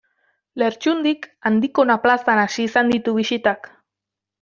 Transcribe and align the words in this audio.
Lertxundik 0.61 1.29
Andikona 1.51 2.01
plazan 2.09 2.45
hasi 2.47 2.69
izan 2.73 2.95
ditu 2.97 3.17
bisitak. 3.23 3.75